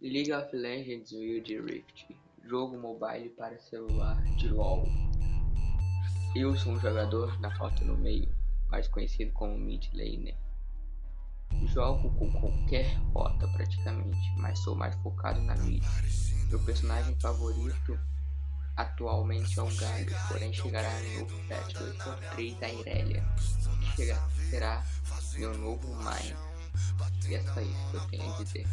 [0.00, 2.06] League of Legends Wild Rift,
[2.44, 4.86] jogo mobile para celular de LoL.
[6.36, 8.32] Eu sou um jogador na foto no meio,
[8.68, 10.36] mais conhecido como mid laner.
[11.66, 15.82] Jogo com qualquer rota praticamente, mas sou mais focado na mid.
[16.48, 17.98] Meu personagem favorito
[18.76, 23.24] atualmente é o Galho, porém chegará no novo patch 8.3 da Irelia,
[23.96, 24.14] que
[24.48, 24.86] será
[25.34, 26.36] meu novo Main
[27.28, 28.66] E é só isso que eu tenho a dizer.